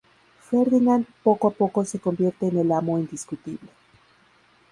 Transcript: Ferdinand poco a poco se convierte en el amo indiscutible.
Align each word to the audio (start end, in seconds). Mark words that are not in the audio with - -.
Ferdinand 0.49 1.05
poco 1.21 1.47
a 1.47 1.51
poco 1.51 1.85
se 1.85 1.99
convierte 1.99 2.47
en 2.47 2.57
el 2.57 2.71
amo 2.71 2.97
indiscutible. 2.97 3.69